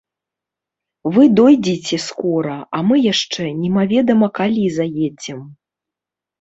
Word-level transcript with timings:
Вы 1.17 1.23
дойдзеце 1.39 1.99
скора, 2.07 2.57
а 2.79 2.83
мы 2.89 2.95
яшчэ 3.13 3.47
немаведама 3.61 4.33
калі 4.41 4.63
заедзем. 4.81 5.49